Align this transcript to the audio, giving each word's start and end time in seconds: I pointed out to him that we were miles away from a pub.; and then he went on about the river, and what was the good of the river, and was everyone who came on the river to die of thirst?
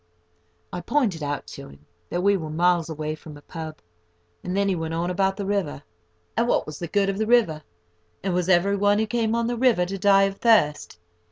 I 0.73 0.81
pointed 0.81 1.21
out 1.21 1.45
to 1.45 1.69
him 1.69 1.85
that 2.09 2.23
we 2.23 2.35
were 2.35 2.49
miles 2.49 2.89
away 2.89 3.13
from 3.13 3.37
a 3.37 3.41
pub.; 3.43 3.77
and 4.43 4.57
then 4.57 4.67
he 4.67 4.75
went 4.75 4.95
on 4.95 5.11
about 5.11 5.37
the 5.37 5.45
river, 5.45 5.83
and 6.35 6.47
what 6.47 6.65
was 6.65 6.79
the 6.79 6.87
good 6.87 7.07
of 7.07 7.19
the 7.19 7.27
river, 7.27 7.61
and 8.23 8.33
was 8.33 8.49
everyone 8.49 8.97
who 8.97 9.05
came 9.05 9.35
on 9.35 9.45
the 9.45 9.55
river 9.55 9.85
to 9.85 9.99
die 9.99 10.23
of 10.23 10.37
thirst? 10.37 10.97